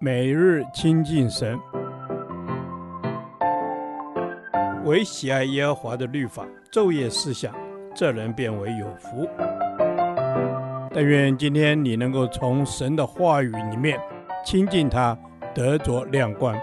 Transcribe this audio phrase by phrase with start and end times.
[0.00, 1.58] 每日亲近神，
[4.84, 7.54] 唯喜爱耶和华的律法，昼夜思想，
[7.94, 9.28] 这人便为有福。
[10.92, 13.98] 但愿今天你能够从神的话语里面
[14.44, 15.16] 亲近他，
[15.54, 16.54] 得着亮光。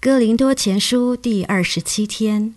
[0.00, 2.54] 哥林多前书第二十七天，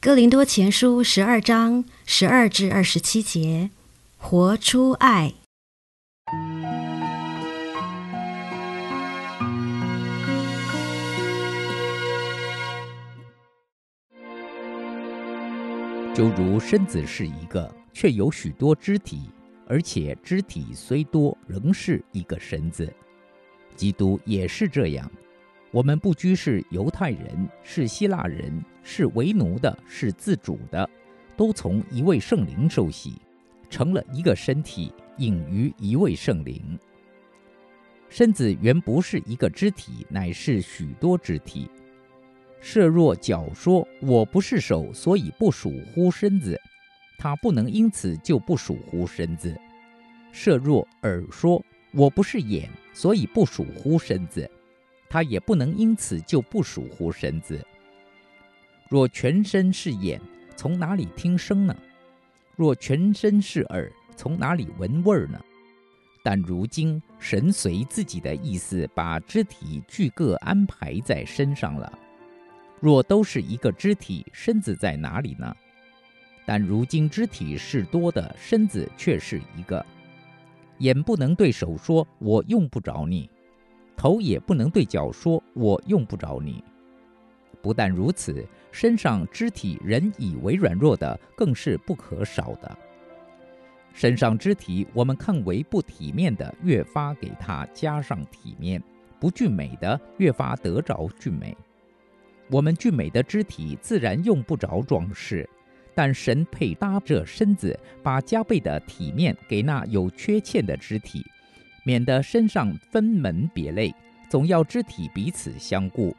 [0.00, 3.70] 哥林多前书十二章十二至二十七节。
[4.16, 5.32] 活出爱。
[16.12, 19.30] 就如身子是一个，却有许多肢体，
[19.68, 22.92] 而且肢体虽多，仍是一个身子。
[23.76, 25.08] 基督也是这样。
[25.70, 30.88] 我们不拘是犹太人，是希腊人，是为奴的，是自主的，
[31.36, 33.20] 都从一位圣灵受洗。
[33.70, 36.78] 成了一个身体，隐于一位圣灵。
[38.08, 41.68] 身子原不是一个肢体，乃是许多肢体。
[42.60, 46.60] 设若脚说：“我不是手，所以不属乎身子”，
[47.18, 49.54] 他不能因此就不属乎身子；
[50.32, 54.48] 设若耳说：“我不是眼，所以不属乎身子”，
[55.08, 57.64] 他也不能因此就不属乎身子。
[58.88, 60.20] 若全身是眼，
[60.56, 61.76] 从哪里听声呢？
[62.56, 65.38] 若全身是耳，从哪里闻味儿呢？
[66.22, 71.98] 但如今神随自己的意思，把肢体俱各安排在身上了。
[72.80, 75.54] 若都是一个肢体，身子在哪里呢？
[76.46, 79.84] 但如今肢体是多的，身子却是一个。
[80.78, 83.28] 眼不能对手说“我用不着你”，
[83.96, 86.62] 头也不能对脚说“我用不着你”。
[87.66, 92.78] 不但如此，身上肢体人以为软弱的，更是不可少的。
[93.92, 98.80] 身上肢体我们看为不体面的，越发给它加上体面；
[99.18, 101.56] 不俊美的，越发得着俊美。
[102.52, 105.44] 我们俊美的肢体自然用不着装饰，
[105.92, 111.26] 但神配搭这身子，把加倍的体面给那有缺陷的肢体，
[111.84, 113.92] 免得身上分门别类，
[114.30, 116.14] 总要肢体彼此相顾。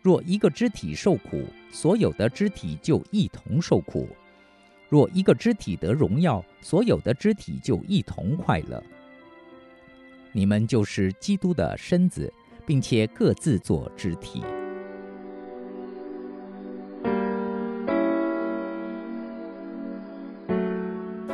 [0.00, 4.06] 若一个肢体受苦，所有的肢体就一同受苦；
[4.88, 8.82] 若一个肢体得荣耀，所有的肢体就一同快乐。
[10.32, 12.32] 你们就是基督的身子，
[12.64, 14.42] 并且各自做肢体。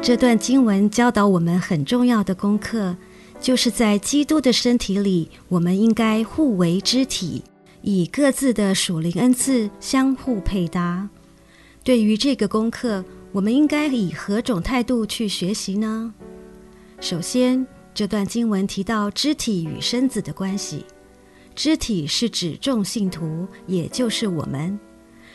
[0.01, 2.97] 这段经文教导我们很重要的功课，
[3.41, 7.43] 就是在基督的身体里，我们应该互为肢体。
[7.87, 11.07] 以各自的属灵恩赐相互配搭。
[11.83, 16.15] 对于这个功课，我们应该以何种态度去学习呢？
[16.99, 20.87] 首先，这段经文提到肢体与身子的关系。
[21.55, 24.79] 肢体是指众信徒，也就是我们；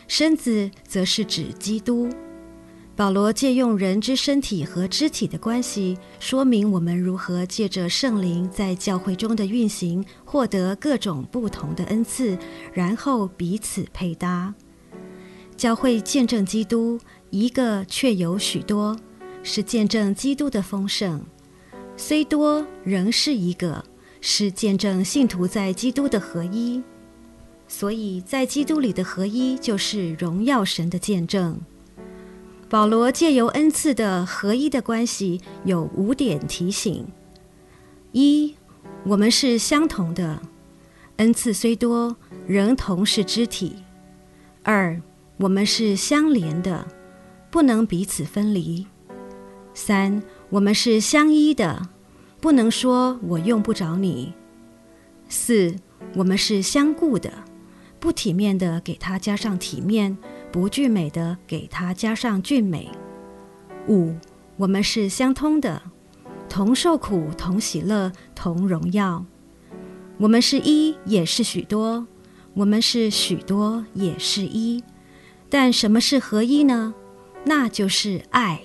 [0.07, 2.09] 身子则是指基督。
[2.99, 12.37] 保罗借用人之身体和肢体的关系，说明我们如何借着圣灵在教会中的运行，获得各种不同的恩赐，
[12.73, 14.53] 然后彼此配搭。
[15.55, 16.99] 教会见证基督，
[17.29, 18.99] 一个却有许多，
[19.43, 21.21] 是见证基督的丰盛；
[21.95, 23.81] 虽多，仍是一个，
[24.19, 26.83] 是见证信徒在基督的合一。
[27.65, 31.57] 所以在基督里的合一，就是荣耀神的见证。
[32.69, 37.07] 保罗借由恩赐的合一的关系，有五点提醒：
[38.11, 38.55] 一，
[39.05, 40.39] 我们是相同的，
[41.17, 42.15] 恩赐虽多，
[42.45, 43.71] 仍同是肢体；
[44.61, 45.01] 二，
[45.37, 46.87] 我们是相连的，
[47.49, 48.85] 不能彼此分离；
[49.73, 50.21] 三，
[50.51, 51.89] 我们是相依的，
[52.39, 54.31] 不能说我用不着你；
[55.27, 55.75] 四，
[56.13, 57.33] 我们是相顾的，
[57.99, 60.15] 不体面的给他加上体面。
[60.51, 62.89] 不俊美的，给他加上俊美。
[63.87, 64.15] 五，
[64.57, 65.81] 我们是相通的，
[66.49, 69.25] 同受苦，同喜乐，同荣耀。
[70.17, 72.05] 我们是一，也是许多；
[72.53, 74.83] 我们是许多，也是一。
[75.49, 76.93] 但什么是合一呢？
[77.45, 78.61] 那就是爱。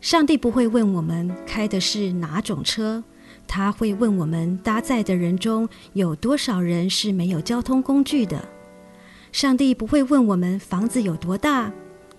[0.00, 3.02] 上帝不会问我们开的是哪种车，
[3.46, 8.48] 他会问我们搭载的人中有多少人是没有交通工具的。
[9.32, 11.70] 上帝不会问我们房子有多大，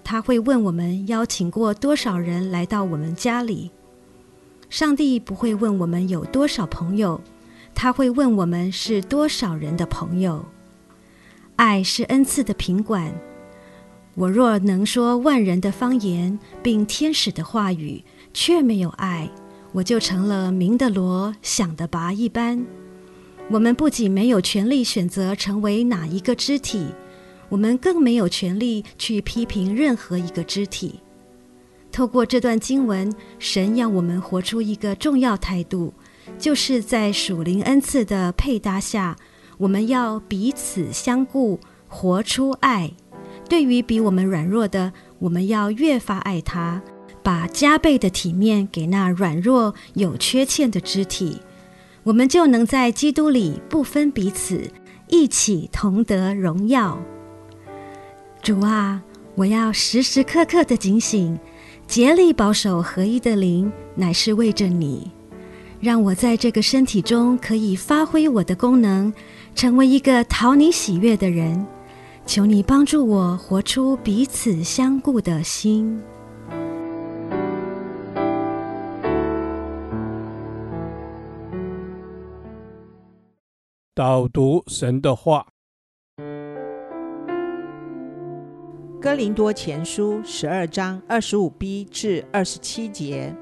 [0.03, 3.71] 他会问我们邀请过多少人来到我们家里。
[4.69, 7.19] 上帝不会问我们有多少朋友，
[7.73, 10.45] 他会问我们是多少人的朋友。
[11.55, 13.11] 爱是恩赐的品管。
[14.15, 18.03] 我若能说万人的方言，并天使的话语，
[18.33, 19.29] 却没有爱，
[19.71, 22.65] 我就成了鸣的锣，响的拔一般。
[23.49, 26.85] 我们不仅没有权利选择成为哪一个肢体，
[27.49, 30.99] 我们更没有权利去批评任何一个肢体。
[31.91, 35.91] 透过这段经文，神要我们活出一个重要态度，
[36.37, 39.17] 就是在属灵恩赐的配搭下，
[39.57, 42.91] 我们要彼此相顾，活出爱。
[43.49, 46.81] 对于比我们软弱的，我们要越发爱他，
[47.23, 51.41] 把加倍的体面给那软弱有缺陷的肢体。
[52.03, 54.71] 我们就能在基督里不分彼此，
[55.07, 56.99] 一起同得荣耀。
[58.41, 59.03] 主啊，
[59.35, 61.37] 我要时时刻刻的警醒，
[61.85, 65.11] 竭力保守合一的灵，乃是为着你，
[65.79, 69.13] 让我在这个身体中可以发挥我的功能，
[69.53, 71.63] 成为一个讨你喜悦的人。
[72.25, 76.01] 求你帮助我活出彼此相顾的心。
[83.93, 85.45] 导读神的话，
[89.01, 93.33] 《哥林多前书》十二章二十五 b 至二十七节，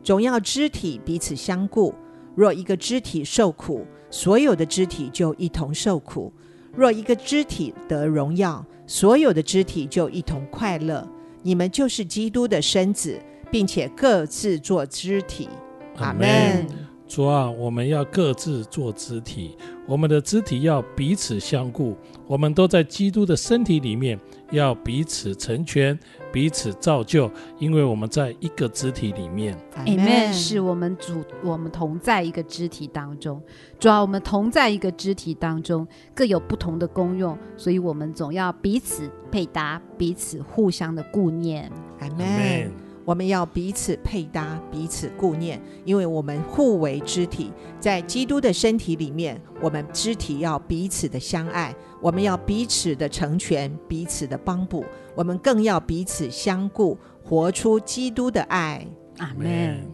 [0.00, 1.92] 总要肢体彼此相顾。
[2.36, 6.32] 若一个肢体受苦，所有的肢体就一同受苦；
[6.72, 11.04] 若一个肢体得荣耀，所有的肢体就一同快乐。
[11.42, 13.20] 你们就是基督的身子，
[13.50, 15.48] 并且各自做肢体。
[15.96, 16.64] 阿门。
[17.08, 19.54] 主啊，我们要各自做肢体，
[19.86, 21.94] 我们的肢体要彼此相顾。
[22.26, 24.18] 我们都在基督的身体里面，
[24.52, 25.98] 要彼此成全、
[26.30, 29.58] 彼此造就，因为我们在一个肢体里面。
[29.84, 30.32] Amen。
[30.32, 33.42] 是我们主，我们同在一个肢体当中。
[33.80, 41.70] 主要，我们同在一个肢体当中，各有不同的功用，所以我们总要彼此配搭，彼此互相的顾念。
[42.00, 42.81] Amen。
[43.04, 54.84] 我们要彼此配搭，彼此顾念，因为我们互为肢体，在基督的身体里面，我们肢体要彼此的相爱，我们要彼此的成全，彼此的帮补，
[55.14, 58.86] 我们更要彼此相顾，活出基督的爱。
[59.18, 59.90] 阿门。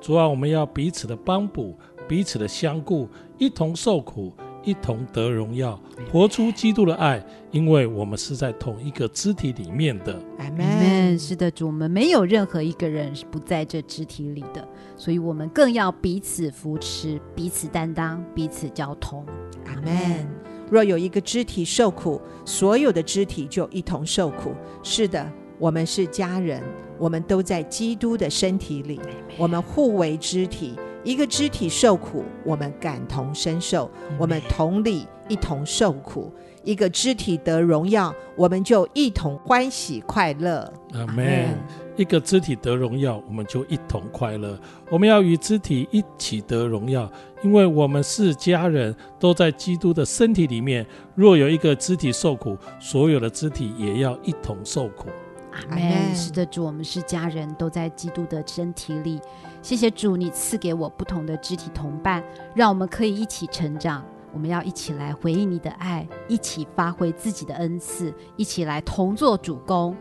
[0.00, 1.76] 主啊，我们要彼此的帮补，
[2.06, 3.08] 彼此的相顾，
[3.38, 4.32] 一同受苦。
[4.64, 5.80] 一同得荣耀，
[6.12, 10.20] 活出基督的爱，因为我们是在同一个肢体里面的。
[10.48, 11.18] 阿门。
[11.18, 14.66] 是的，主，我们没有任何一个人是不在这肢体里的，
[14.96, 19.24] 所以我们更要彼此扶持、彼此担当、彼此交通。
[19.66, 20.26] 阿门。
[20.70, 24.52] 若有一个肢体受苦，所有的肢体就一同受苦。
[24.82, 26.62] 是的，我们是家人，
[26.98, 29.00] 我们都在基督的身体里，
[29.38, 30.78] 我们互为肢体。
[31.04, 36.30] 一个肢体受苦，我们感同身受，我们同理一同受苦；
[36.68, 40.70] 一个肢体得荣耀，我们就一同欢喜快乐。
[40.92, 41.48] 阿门。
[41.96, 44.60] 一个肢体得荣耀，我们就一同快乐。
[44.90, 47.10] 我们要与肢体一起得荣耀，
[47.42, 50.86] 因为我们是家人，都在基督的身体里面。
[51.14, 55.08] 若有一个肢体受苦，所有的肢体也要一同受苦。
[55.52, 56.14] 阿门。
[56.14, 59.18] 是的，主，我们是家人，都在基督的身体里。
[59.62, 62.22] 谢谢主，你赐给我不同的肢体同伴，
[62.54, 64.04] 让我们可以一起成长。
[64.32, 69.96] 我们要一起来回应你的爱，一起发挥自己的恩赐，一起来同做主公。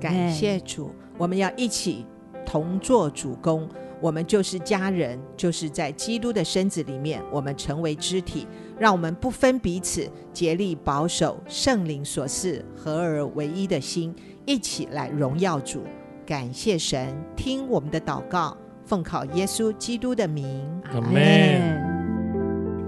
[0.00, 2.06] 感谢主，我们要一起
[2.44, 3.68] 同做主公。
[3.98, 8.46] 我们就是家人，就是在基督的身子里面，我们成为肢体。
[8.78, 15.82] 让我们不分彼此，竭力保守圣灵所赐合而为一的心，一起来荣耀主。
[16.26, 21.85] 感谢神，听我们的祷告，奉靠耶稣基督的名，阿门。